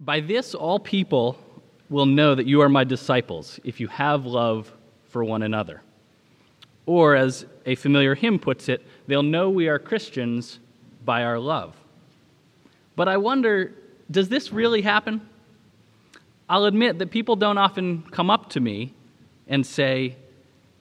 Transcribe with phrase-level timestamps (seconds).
[0.00, 1.38] By this, all people
[1.90, 4.72] will know that you are my disciples if you have love
[5.08, 5.82] for one another.
[6.86, 10.58] Or, as a familiar hymn puts it, they'll know we are Christians
[11.04, 11.76] by our love.
[12.96, 13.74] But I wonder
[14.10, 15.20] does this really happen?
[16.48, 18.94] I'll admit that people don't often come up to me
[19.46, 20.16] and say,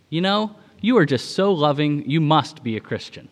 [0.09, 3.27] You know, you are just so loving, you must be a Christian.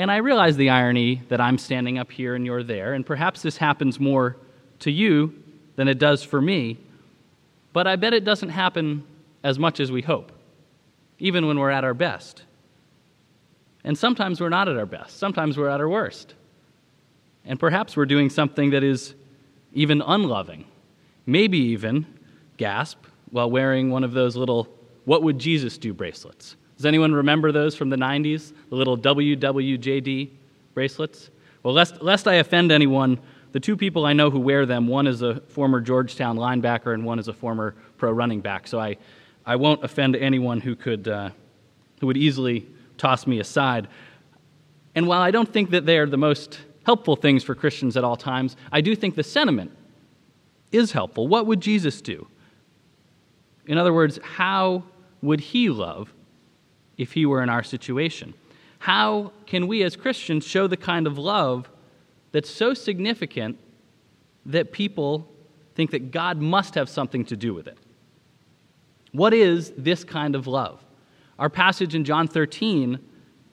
[0.00, 3.42] And I realize the irony that I'm standing up here and you're there, and perhaps
[3.42, 4.34] this happens more
[4.78, 5.34] to you
[5.76, 6.78] than it does for me,
[7.74, 9.04] but I bet it doesn't happen
[9.44, 10.32] as much as we hope,
[11.18, 12.44] even when we're at our best.
[13.84, 16.32] And sometimes we're not at our best, sometimes we're at our worst.
[17.44, 19.14] And perhaps we're doing something that is
[19.74, 20.64] even unloving,
[21.26, 22.06] maybe even,
[22.56, 24.66] gasp, while wearing one of those little
[25.04, 26.56] What Would Jesus Do bracelets.
[26.80, 28.54] Does anyone remember those from the 90s?
[28.70, 30.30] The little WWJD
[30.72, 31.28] bracelets?
[31.62, 33.20] Well, lest, lest I offend anyone,
[33.52, 37.04] the two people I know who wear them, one is a former Georgetown linebacker and
[37.04, 38.66] one is a former pro running back.
[38.66, 38.96] So I,
[39.44, 41.28] I won't offend anyone who, could, uh,
[42.00, 43.86] who would easily toss me aside.
[44.94, 48.04] And while I don't think that they are the most helpful things for Christians at
[48.04, 49.70] all times, I do think the sentiment
[50.72, 51.28] is helpful.
[51.28, 52.26] What would Jesus do?
[53.66, 54.84] In other words, how
[55.20, 56.14] would he love
[57.00, 58.34] if he were in our situation?
[58.78, 61.68] How can we as Christians show the kind of love
[62.30, 63.58] that's so significant
[64.44, 65.26] that people
[65.74, 67.78] think that God must have something to do with it?
[69.12, 70.84] What is this kind of love?
[71.38, 72.98] Our passage in John 13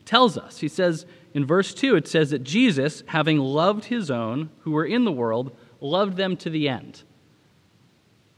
[0.04, 0.60] tells us.
[0.60, 4.86] He says, in verse 2, it says that Jesus, having loved his own who were
[4.86, 7.04] in the world, loved them to the end.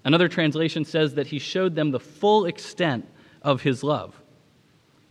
[0.06, 3.08] Another translation says that he showed them the full extent
[3.42, 4.22] of his love.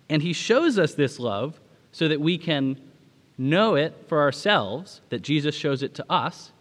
[0.08, 1.60] And he shows us this love
[1.92, 2.80] so that we can
[3.36, 6.52] know it for ourselves, that Jesus shows it to us,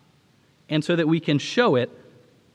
[0.69, 1.89] and so that we can show it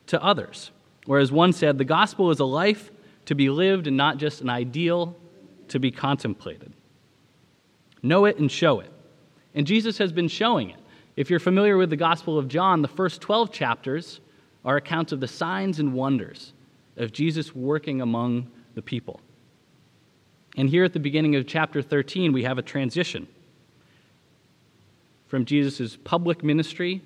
[0.07, 0.71] to others.
[1.07, 2.91] Whereas one said, the gospel is a life
[3.27, 5.17] to be lived and not just an ideal
[5.69, 6.73] to be contemplated.
[8.03, 8.91] Know it and show it.
[9.55, 10.77] And Jesus has been showing it.
[11.17, 14.21] If you're familiar with the Gospel of John, the first 12 chapters
[14.65, 16.53] are accounts of the signs and wonders
[16.97, 19.21] of Jesus working among the people.
[20.57, 23.27] And here at the beginning of chapter 13, we have a transition
[25.27, 27.01] from Jesus' public ministry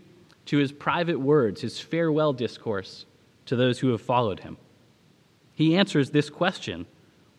[0.47, 3.07] to his private words, his farewell discourse
[3.47, 4.57] to those who have followed him.
[5.55, 6.87] He answers this question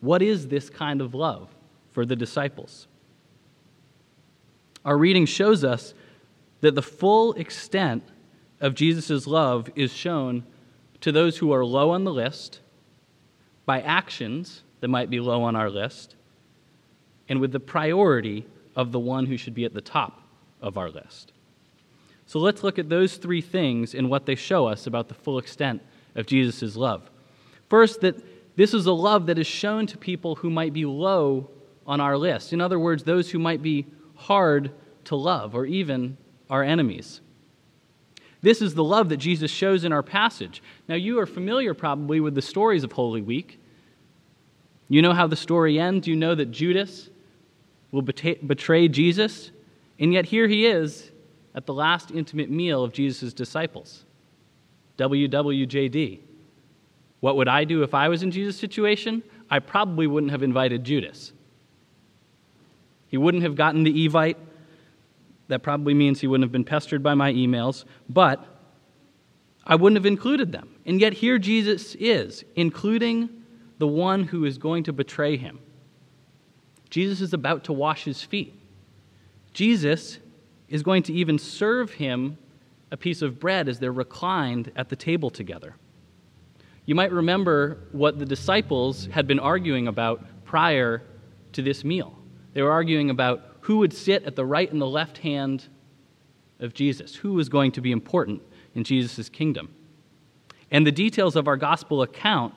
[0.00, 1.54] What is this kind of love
[1.92, 2.86] for the disciples?
[4.84, 5.92] Our reading shows us
[6.62, 8.02] that the full extent
[8.60, 10.44] of Jesus' love is shown
[11.02, 12.60] to those who are low on the list
[13.66, 16.16] by actions that might be low on our list
[17.28, 18.46] and with the priority
[18.76, 20.22] of the one who should be at the top
[20.60, 21.32] of our list.
[22.26, 25.38] So let's look at those three things and what they show us about the full
[25.38, 25.82] extent
[26.14, 27.10] of Jesus' love.
[27.68, 28.16] First, that
[28.56, 31.48] this is a love that is shown to people who might be low
[31.86, 32.52] on our list.
[32.52, 34.72] In other words, those who might be hard
[35.04, 36.18] to love, or even
[36.50, 37.20] our enemies.
[38.42, 40.62] This is the love that Jesus shows in our passage.
[40.86, 43.60] Now, you are familiar probably with the stories of Holy Week.
[44.88, 46.08] You know how the story ends.
[46.08, 47.10] You know that Judas
[47.92, 49.50] will betray Jesus.
[49.98, 51.10] And yet, here he is
[51.54, 54.04] at the last intimate meal of Jesus' disciples.
[54.96, 56.20] WWJD.
[57.20, 59.22] What would I do if I was in Jesus' situation?
[59.50, 61.32] I probably wouldn't have invited Judas.
[63.08, 64.36] He wouldn't have gotten the Evite.
[65.48, 68.44] That probably means he wouldn't have been pestered by my emails, but
[69.64, 70.68] I wouldn't have included them.
[70.84, 73.30] And yet here Jesus is, including
[73.78, 75.60] the one who is going to betray him.
[76.90, 78.54] Jesus is about to wash his feet.
[79.52, 80.18] Jesus
[80.68, 82.38] is going to even serve him
[82.90, 85.74] a piece of bread as they're reclined at the table together.
[86.86, 91.02] You might remember what the disciples had been arguing about prior
[91.52, 92.16] to this meal.
[92.54, 95.68] They were arguing about who would sit at the right and the left hand
[96.60, 98.42] of Jesus, who was going to be important
[98.74, 99.74] in Jesus' kingdom.
[100.70, 102.54] And the details of our gospel account,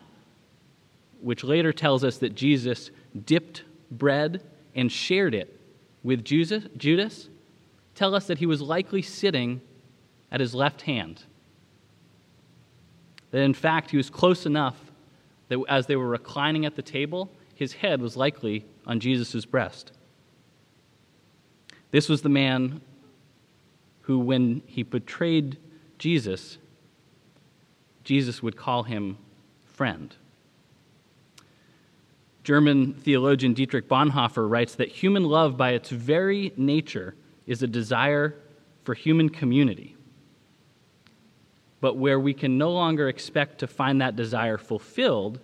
[1.22, 2.92] which later tells us that Jesus
[3.26, 4.44] dipped bread
[4.76, 5.60] and shared it
[6.04, 7.30] with Judas,
[7.96, 9.62] tell us that he was likely sitting
[10.32, 11.24] at his left hand.
[13.32, 14.92] That in fact, he was close enough
[15.50, 19.92] that as they were reclining at the table, his head was likely on Jesus' breast.
[21.92, 22.82] This was the man
[24.02, 25.58] who, when he betrayed
[25.98, 26.58] Jesus,
[28.04, 29.18] Jesus would call him
[29.66, 30.16] friend.
[32.44, 37.16] German theologian Dietrich Bonhoeffer writes that human love, by its very nature,
[37.46, 38.36] is a desire
[38.84, 39.96] for human community.
[41.82, 45.40] but where we can no longer expect to find that desire fulfilled,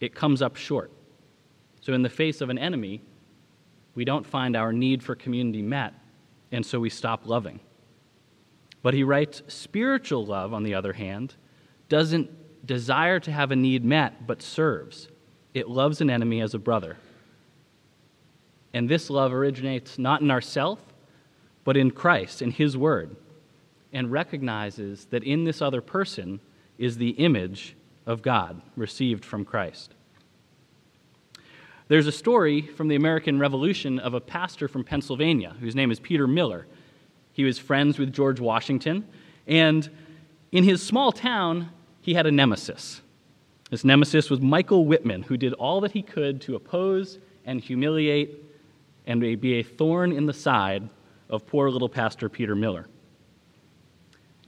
[0.00, 0.90] it comes up short.
[1.82, 3.02] So, in the face of an enemy,
[3.94, 5.92] we don't find our need for community met,
[6.50, 7.60] and so we stop loving.
[8.82, 11.34] But he writes spiritual love, on the other hand,
[11.90, 15.08] doesn't desire to have a need met, but serves.
[15.54, 16.96] It loves an enemy as a brother.
[18.72, 20.78] And this love originates not in ourself,
[21.64, 23.16] but in Christ, in His Word,
[23.92, 26.40] and recognizes that in this other person
[26.78, 27.76] is the image
[28.06, 29.94] of God received from Christ.
[31.88, 35.98] There's a story from the American Revolution of a pastor from Pennsylvania whose name is
[35.98, 36.66] Peter Miller.
[37.32, 39.06] He was friends with George Washington,
[39.46, 39.90] and
[40.52, 41.70] in his small town,
[42.00, 43.00] he had a nemesis.
[43.70, 48.44] This nemesis was Michael Whitman, who did all that he could to oppose and humiliate
[49.06, 50.88] and be a thorn in the side
[51.28, 52.86] of poor little Pastor Peter Miller.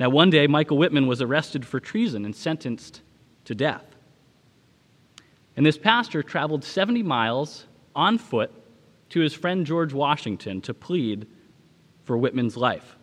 [0.00, 3.02] Now, one day, Michael Whitman was arrested for treason and sentenced
[3.44, 3.84] to death.
[5.56, 8.50] And this pastor traveled 70 miles on foot
[9.10, 11.26] to his friend George Washington to plead
[12.04, 12.96] for Whitman's life.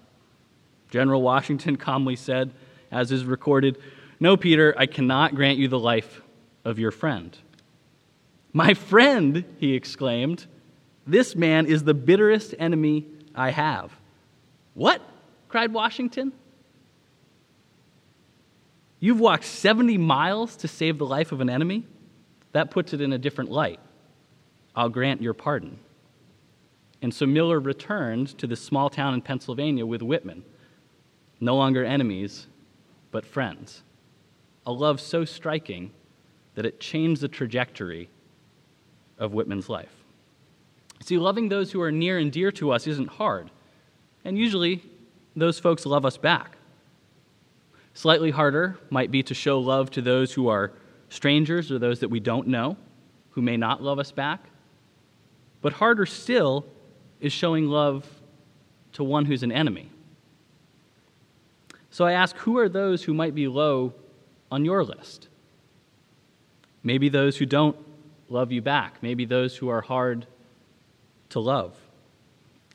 [0.90, 2.52] General Washington calmly said,
[2.92, 3.78] as is recorded,
[4.20, 6.22] No, Peter, I cannot grant you the life
[6.66, 7.38] of your friend.
[8.52, 10.46] My friend, he exclaimed,
[11.08, 13.92] this man is the bitterest enemy I have.
[14.74, 15.02] What?
[15.48, 16.32] cried Washington.
[19.00, 21.88] You've walked 70 miles to save the life of an enemy?
[22.52, 23.80] That puts it in a different light.
[24.76, 25.80] I'll grant your pardon.
[27.02, 30.44] And so Miller returned to this small town in Pennsylvania with Whitman,
[31.40, 32.48] no longer enemies,
[33.12, 33.84] but friends.
[34.70, 35.90] A love so striking
[36.54, 38.08] that it changed the trajectory
[39.18, 39.96] of Whitman's life.
[41.02, 43.50] See, loving those who are near and dear to us isn't hard,
[44.24, 44.84] and usually
[45.36, 46.56] those folks love us back.
[47.96, 50.72] Slightly harder might be to show love to those who are
[51.10, 52.78] strangers or those that we don't know
[53.32, 54.50] who may not love us back.
[55.64, 56.68] But harder still
[57.20, 58.08] is showing love
[58.94, 59.90] to one who's an enemy.
[61.90, 63.96] So I ask who are those who might be low
[64.52, 65.28] on your list?
[66.84, 67.78] Maybe those who don't
[68.30, 70.26] love you back, maybe those who are hard
[71.30, 71.76] to love,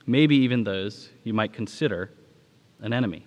[0.07, 2.11] maybe even those you might consider
[2.81, 3.25] an enemy.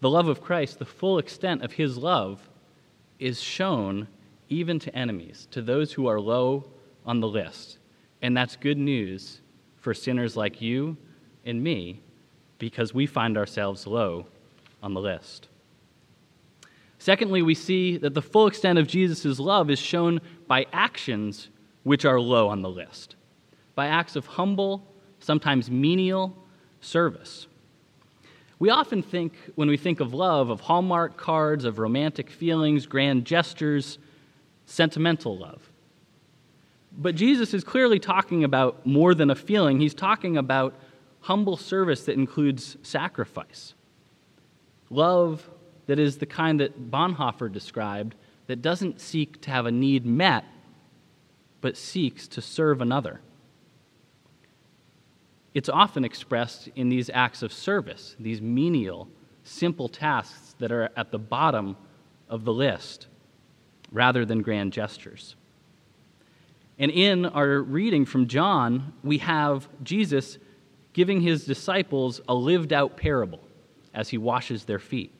[0.00, 2.48] The love of Christ, the full extent of his love,
[3.18, 4.06] is shown
[4.48, 6.64] even to enemies, to those who are low
[7.04, 7.78] on the list.
[8.22, 9.40] And that's good news
[9.76, 10.96] for sinners like you
[11.44, 12.00] and me
[12.58, 14.26] because we find ourselves low
[14.82, 15.48] on the list.
[16.98, 21.48] Secondly, we see that the full extent of Jesus' love is shown by actions
[21.84, 23.14] which are low on the list,
[23.74, 24.84] by acts of humble,
[25.20, 26.36] sometimes menial
[26.80, 27.46] service.
[28.58, 33.24] We often think, when we think of love, of Hallmark cards, of romantic feelings, grand
[33.24, 33.98] gestures,
[34.66, 35.70] sentimental love.
[36.96, 40.74] But Jesus is clearly talking about more than a feeling, he's talking about
[41.20, 43.74] humble service that includes sacrifice.
[44.90, 45.48] Love
[45.88, 48.14] that is the kind that Bonhoeffer described
[48.46, 50.44] that doesn't seek to have a need met,
[51.60, 53.20] but seeks to serve another
[55.58, 59.08] it's often expressed in these acts of service, these menial,
[59.42, 61.76] simple tasks that are at the bottom
[62.28, 63.08] of the list,
[63.90, 65.34] rather than grand gestures.
[66.78, 70.38] And in our reading from John, we have Jesus
[70.92, 73.40] giving his disciples a lived out parable
[73.92, 75.12] as he washes their feet.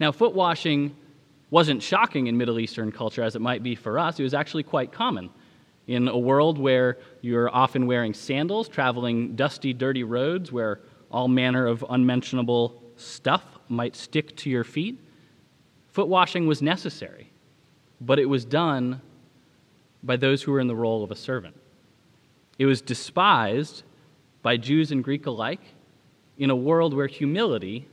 [0.00, 0.94] Now, foot washing
[1.50, 4.62] wasn't shocking in Middle Eastern culture as it might be for us, it was actually
[4.62, 5.30] quite common.
[5.86, 10.80] In a world where you're often wearing sandals, traveling dusty, dirty roads where
[11.10, 14.98] all manner of unmentionable stuff might stick to your feet,
[15.90, 17.30] foot washing was necessary,
[18.00, 19.00] but it was done
[20.02, 21.56] by those who were in the role of a servant.
[22.58, 23.82] It was despised
[24.42, 25.60] by Jews and Greek alike
[26.38, 27.88] in a world where humility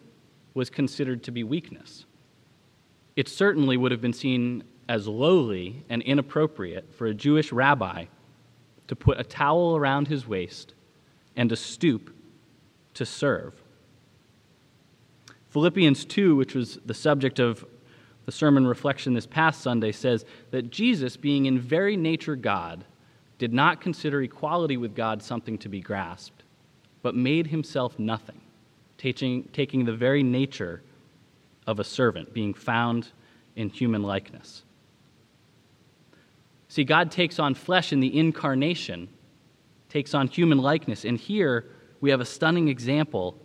[0.59, 2.05] was considered to be weakness.
[3.15, 8.05] It certainly would have been seen as lowly and inappropriate for a Jewish rabbi
[8.89, 10.73] to put a towel around his waist
[11.37, 12.13] and to stoop
[12.95, 13.53] to serve.
[15.51, 17.65] Philippians 2, which was the subject of
[18.25, 22.83] the sermon reflection this past Sunday, says that Jesus, being in very nature God,
[23.37, 26.43] did not consider equality with God something to be grasped,
[27.01, 28.41] but made himself nothing,
[28.99, 30.83] taking, taking the very nature
[31.65, 33.07] of a servant, being found
[33.55, 34.63] in human likeness.
[36.67, 39.09] See, God takes on flesh in the incarnation,
[39.87, 41.03] takes on human likeness.
[41.03, 41.65] And here
[42.01, 43.35] we have a stunning example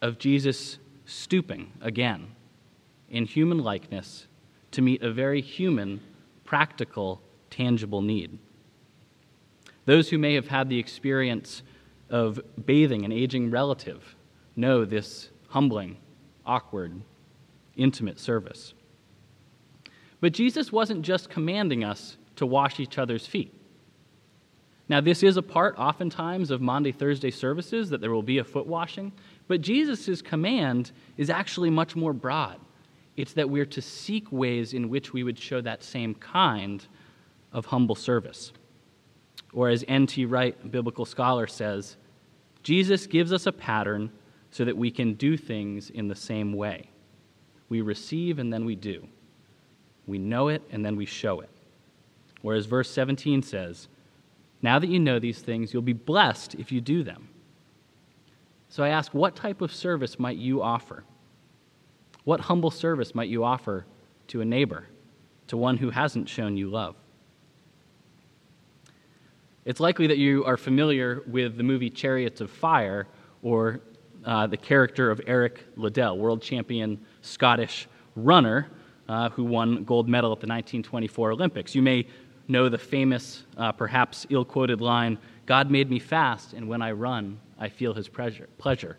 [0.00, 2.28] of Jesus stooping again
[3.10, 4.26] in human likeness
[4.70, 6.00] to meet a very human,
[6.44, 8.38] practical, tangible need.
[9.84, 11.62] Those who may have had the experience
[12.08, 14.16] of bathing an aging relative
[14.56, 15.96] know this humbling,
[16.44, 17.02] awkward,
[17.76, 18.74] intimate service.
[20.20, 23.52] But Jesus wasn't just commanding us to wash each other's feet.
[24.88, 28.44] Now, this is a part, oftentimes, of Maundy, Thursday services that there will be a
[28.44, 29.12] foot washing,
[29.48, 32.58] but Jesus' command is actually much more broad.
[33.16, 36.86] It's that we're to seek ways in which we would show that same kind
[37.52, 38.52] of humble service.
[39.52, 40.24] Or, as N.T.
[40.26, 41.96] Wright, biblical scholar, says,
[42.62, 44.10] Jesus gives us a pattern
[44.52, 46.88] so that we can do things in the same way.
[47.68, 49.08] We receive and then we do.
[50.06, 51.48] We know it and then we show it.
[52.42, 53.88] Whereas verse 17 says,
[54.60, 57.28] Now that you know these things, you'll be blessed if you do them.
[58.68, 61.04] So I ask, what type of service might you offer?
[62.24, 63.86] What humble service might you offer
[64.28, 64.86] to a neighbor,
[65.48, 66.94] to one who hasn't shown you love?
[69.64, 73.06] It's likely that you are familiar with the movie Chariots of Fire
[73.42, 73.80] or
[74.24, 78.68] uh, the character of Eric Liddell, world champion Scottish runner
[79.08, 81.74] uh, who won gold medal at the 1924 Olympics.
[81.74, 82.06] You may
[82.48, 86.92] know the famous, uh, perhaps ill quoted line God made me fast, and when I
[86.92, 88.96] run, I feel his pleasure.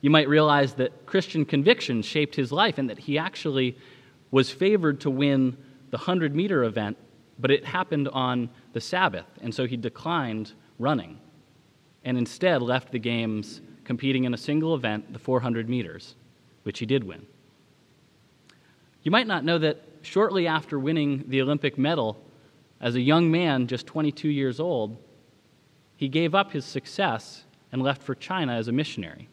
[0.00, 3.76] You might realize that Christian conviction shaped his life and that he actually
[4.30, 5.56] was favored to win
[5.90, 6.96] the 100 meter event,
[7.38, 11.18] but it happened on the Sabbath, and so he declined running
[12.04, 16.14] and instead left the games competing in a single event, the 400 meters,
[16.62, 17.26] which he did win.
[19.02, 22.22] You might not know that shortly after winning the Olympic medal,
[22.80, 24.96] as a young man, just 22 years old,
[25.96, 29.28] he gave up his success and left for China as a missionary.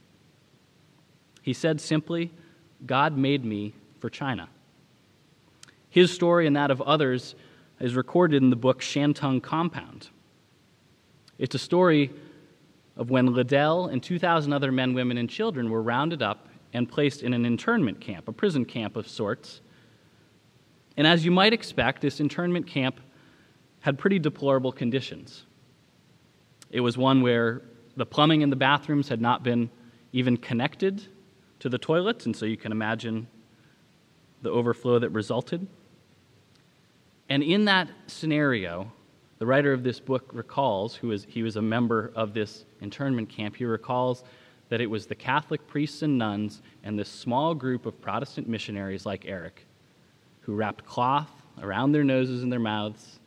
[1.41, 2.31] He said simply,
[2.85, 4.49] God made me for China.
[5.89, 7.35] His story and that of others
[7.79, 10.09] is recorded in the book Shantung Compound.
[11.37, 12.11] It's a story
[12.97, 17.23] of when Liddell and 2,000 other men, women, and children were rounded up and placed
[17.23, 19.61] in an internment camp, a prison camp of sorts.
[20.97, 22.99] And as you might expect, this internment camp
[23.81, 25.45] had pretty deplorable conditions.
[26.71, 27.61] It was one where
[27.95, 29.69] the plumbing in the bathrooms had not been
[30.11, 31.03] even connected
[31.59, 33.27] to the toilets, and so you can imagine
[34.41, 35.67] the overflow that resulted.
[37.29, 38.91] And in that scenario,
[39.39, 43.29] the writer of this book recalls, who is, he was a member of this internment
[43.29, 44.23] camp, he recalls
[44.69, 49.05] that it was the Catholic priests and nuns and this small group of Protestant missionaries
[49.05, 49.65] like Eric
[50.41, 51.29] who wrapped cloth
[51.61, 53.19] around their noses and their mouths.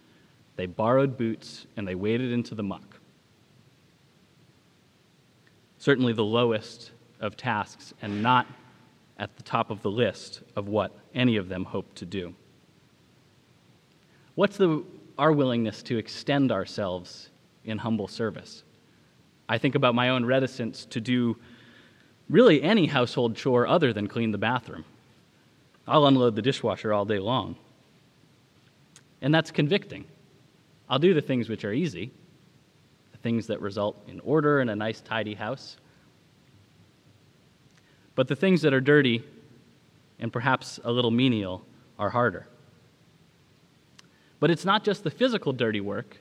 [0.57, 2.99] They borrowed boots and they waded into the muck.
[5.79, 8.47] Certainly the lowest of tasks and not
[9.19, 12.35] at the top of the list of what any of them hoped to do.
[14.35, 14.83] What's the,
[15.21, 17.29] our willingness to extend ourselves
[17.67, 18.65] in humble service?
[19.51, 21.37] I think about my own reticence to do
[22.31, 24.87] really any household chore other than clean the bathroom.
[25.87, 27.57] I'll unload the dishwasher all day long.
[29.21, 30.07] And that's convicting.
[30.89, 32.13] I'll do the things which are easy,
[33.13, 35.77] the things that result in order and a nice, tidy house.
[38.15, 39.23] But the things that are dirty
[40.19, 41.63] and perhaps a little menial
[41.99, 42.47] are harder.
[44.41, 46.17] But it's not just the physical dirty work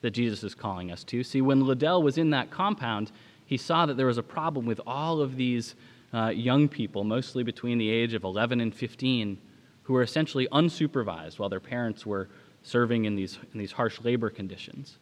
[0.00, 1.22] that Jesus is calling us to.
[1.22, 3.12] See, when Liddell was in that compound,
[3.46, 5.74] he saw that there was a problem with all of these
[6.12, 9.38] uh, young people, mostly between the age of 11 and 15,
[9.84, 12.28] who were essentially unsupervised while their parents were
[12.62, 14.98] serving in these, in these harsh labor conditions.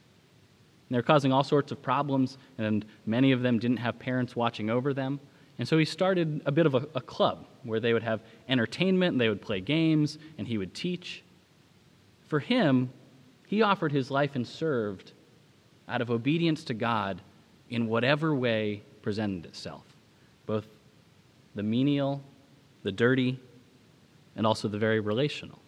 [0.88, 4.71] And they're causing all sorts of problems, and many of them didn't have parents watching
[4.71, 5.21] over them.
[5.59, 9.12] And so he started a bit of a, a club where they would have entertainment,
[9.12, 11.23] and they would play games, and he would teach.
[12.31, 12.93] For him,
[13.49, 15.11] he offered his life and served
[15.89, 17.21] out of obedience to God
[17.69, 19.83] in whatever way presented itself,
[20.47, 20.69] both
[21.57, 22.23] the menial,
[22.85, 23.41] the dirty,
[24.37, 25.59] and also the very relational.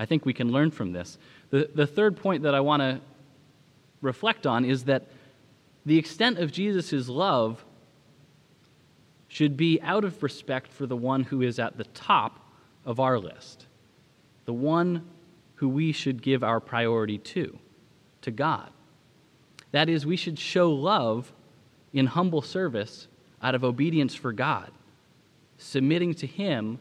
[0.00, 1.16] I think we can learn from this.
[1.50, 3.00] The, the third point that I want to
[4.00, 5.06] reflect on is that
[5.86, 7.64] the extent of Jesus' love
[9.28, 12.40] should be out of respect for the one who is at the top
[12.84, 13.66] of our list
[14.44, 15.06] the one
[15.56, 17.58] who we should give our priority to,
[18.22, 18.70] to God.
[19.70, 21.32] That is, we should show love
[21.92, 23.08] in humble service
[23.42, 24.70] out of obedience for God,
[25.58, 26.78] submitting to Him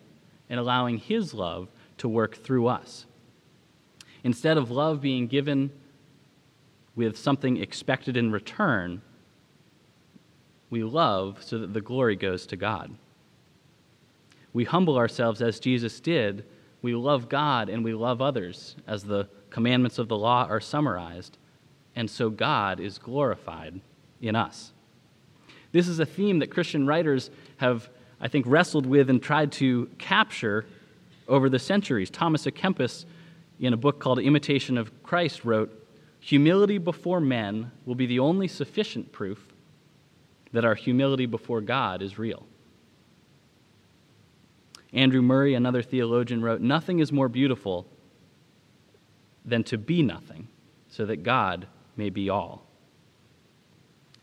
[0.50, 3.06] and allowing His love to work through us.
[4.24, 5.72] Instead of love being given
[6.96, 9.02] with something expected in return,
[10.70, 12.94] we love so that the glory goes to God.
[14.54, 16.46] We humble ourselves as Jesus did.
[16.82, 21.38] We love God and we love others, as the commandments of the law are summarized.
[21.96, 23.82] And so God is glorified
[24.22, 24.72] in us.
[25.72, 29.90] This is a theme that Christian writers have, I think, wrestled with and tried to
[29.98, 30.66] capture
[31.28, 32.10] over the centuries.
[32.10, 33.06] Thomas à Kempis,
[33.60, 35.78] in a book called Imitation of Christ, wrote
[36.20, 39.54] Humility before men will be the only sufficient proof
[40.52, 42.46] that our humility before God is real.
[44.94, 47.88] Andrew Murray, another theologian, wrote Nothing is more beautiful
[49.46, 50.48] than to be nothing,
[50.90, 52.66] so that God may be all.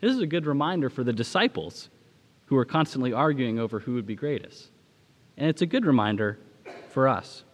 [0.00, 1.88] This is a good reminder for the disciples
[2.46, 4.68] who are constantly arguing over who would be greatest.
[5.36, 6.38] And it's a good reminder
[6.90, 7.44] for us.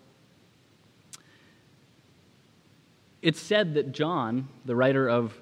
[3.22, 5.34] It's said that John, the writer of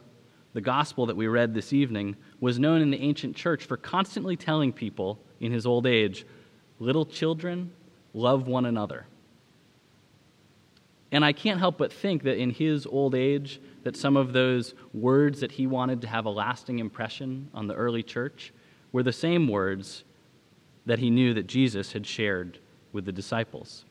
[0.52, 4.37] the gospel that we read this evening, was known in the ancient church for constantly
[4.37, 6.25] telling people in his old age,
[6.79, 7.73] little children,
[8.14, 9.07] love one another.
[11.12, 14.75] And I can't help but think that in his old age, that some of those
[14.95, 18.52] words that he wanted to have a lasting impression on the early church
[18.93, 20.05] were the same words
[20.87, 22.59] that he knew that Jesus had shared
[22.93, 23.85] with the disciples.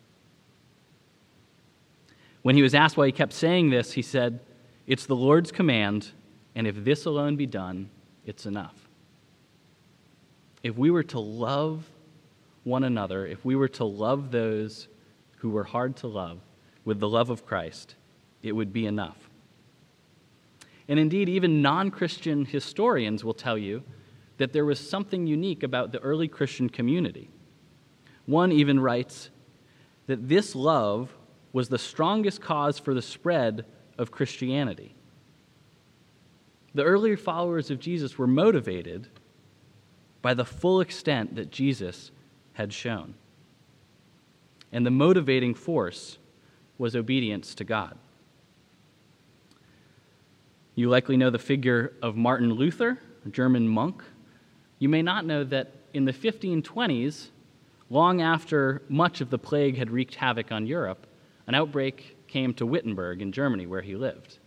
[2.41, 4.39] When he was asked why he kept saying this, he said,
[4.87, 6.11] It's the Lord's command,
[6.55, 7.89] and if this alone be done,
[8.25, 8.75] it's enough.
[10.63, 11.85] If we were to love
[12.63, 14.87] one another, if we were to love those
[15.37, 16.39] who were hard to love
[16.85, 17.95] with the love of Christ,
[18.43, 19.29] it would be enough.
[20.87, 23.83] And indeed, even non Christian historians will tell you
[24.37, 27.29] that there was something unique about the early Christian community.
[28.25, 29.29] One even writes
[30.07, 31.15] that this love
[31.53, 33.65] was the strongest cause for the spread
[33.97, 34.95] of Christianity.
[36.73, 39.07] The earlier followers of Jesus were motivated
[40.21, 42.11] by the full extent that Jesus
[42.53, 43.15] had shown.
[44.71, 46.17] And the motivating force
[46.77, 47.97] was obedience to God.
[50.75, 54.03] You likely know the figure of Martin Luther, a German monk.
[54.79, 57.27] You may not know that in the 1520s,
[57.89, 61.05] long after much of the plague had wreaked havoc on Europe,
[61.45, 64.39] an outbreak came to Wittenberg in Germany, where he lived.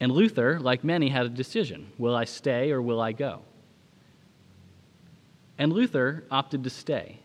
[0.00, 3.42] And Luther, like many, had a decision will I stay or will I go?
[5.58, 7.20] And Luther opted to stay.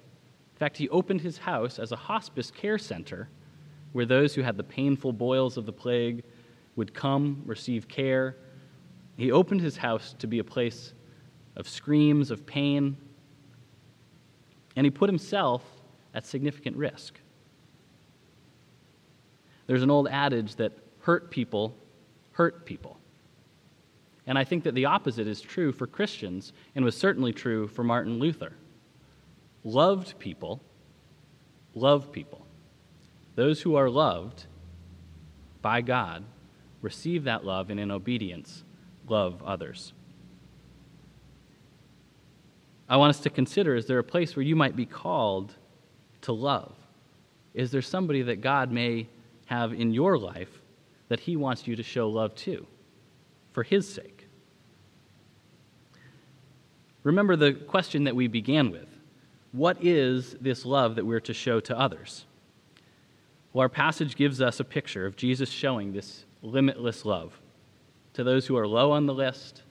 [0.53, 3.29] In fact, he opened his house as a hospice care center
[3.91, 6.23] where those who had the painful boils of the plague
[6.75, 8.37] would come, receive care.
[9.17, 10.93] He opened his house to be a place
[11.55, 12.95] of screams, of pain,
[14.75, 15.63] and he put himself
[16.13, 17.19] at significant risk.
[19.67, 21.75] There's an old adage that hurt people
[22.33, 22.97] hurt people.
[24.31, 27.83] And I think that the opposite is true for Christians and was certainly true for
[27.83, 28.53] Martin Luther.
[29.65, 30.61] Loved people
[31.75, 32.45] love people.
[33.35, 34.45] Those who are loved
[35.61, 36.23] by God
[36.81, 38.63] receive that love and in obedience
[39.05, 39.91] love others.
[42.87, 45.55] I want us to consider is there a place where you might be called
[46.21, 46.77] to love?
[47.53, 49.09] Is there somebody that God may
[49.47, 50.61] have in your life
[51.09, 52.65] that He wants you to show love to
[53.51, 54.20] for His sake?
[57.03, 58.87] Remember the question that we began with
[59.51, 62.25] What is this love that we're to show to others?
[63.53, 67.39] Well, our passage gives us a picture of Jesus showing this limitless love
[68.13, 69.63] to those who are low on the list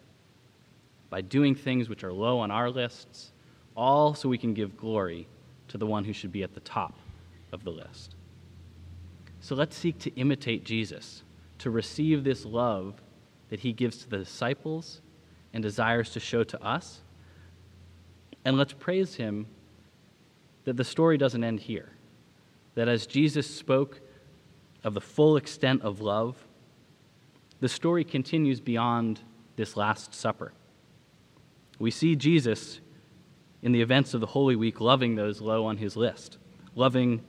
[1.08, 3.32] by doing things which are low on our lists,
[3.76, 5.26] all so we can give glory
[5.68, 6.94] to the one who should be at the top
[7.52, 8.14] of the list.
[9.40, 11.22] So let's seek to imitate Jesus,
[11.58, 13.00] to receive this love
[13.48, 15.00] that he gives to the disciples
[15.52, 17.00] and desires to show to us.
[18.44, 19.46] And let's praise him
[20.64, 21.90] that the story doesn't end here
[22.74, 24.00] that as Jesus spoke
[24.84, 26.36] of the full extent of love,
[27.60, 29.20] the story continues beyond
[29.56, 30.52] this Last Supper.
[31.78, 32.80] We see Jesus
[33.62, 36.38] in the events of the Holy Week loving those low on his list,
[36.74, 37.22] loving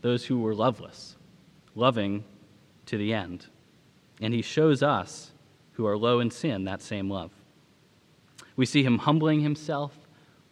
[0.00, 1.16] those who were loveless,
[1.74, 2.24] loving
[2.86, 3.46] to the end.
[4.20, 5.32] And he shows us
[5.72, 7.32] who are low in sin that same love.
[8.58, 9.96] We see him humbling himself,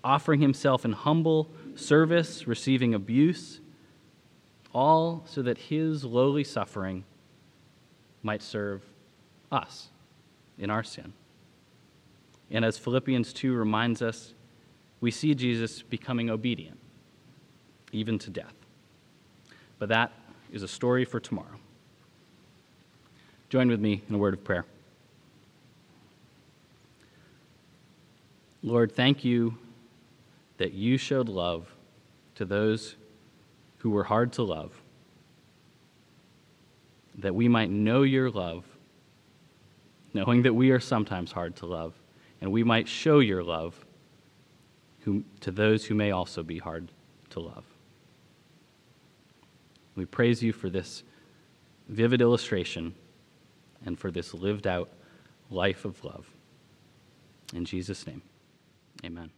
[0.05, 3.59] offering himself in humble service, receiving abuse,
[4.73, 7.03] all so that his lowly suffering
[8.23, 8.83] might serve
[9.51, 9.88] us
[10.57, 11.14] in our sin.
[12.49, 14.35] And as Philippians 2 reminds us,
[15.01, 16.79] we see Jesus becoming obedient,
[17.90, 18.55] even to death.
[19.81, 20.12] But that
[20.53, 21.59] is a story for tomorrow.
[23.49, 24.64] Join with me in a word of prayer.
[28.66, 29.57] Lord, thank you
[30.59, 31.72] that you showed love
[32.35, 32.96] to those
[33.79, 34.83] who were hard to love,
[37.18, 38.64] that we might know your love,
[40.12, 41.94] knowing that we are sometimes hard to love,
[42.40, 43.87] and we might show your love
[45.05, 46.90] to those who may also be hard
[47.31, 47.64] to love.
[49.94, 51.05] We praise you for this
[51.88, 52.96] vivid illustration
[53.85, 54.90] and for this lived out
[55.50, 56.29] life of love.
[57.55, 58.22] In Jesus' name,
[59.05, 59.36] amen.